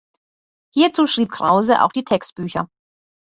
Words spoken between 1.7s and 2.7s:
auch die Textbücher.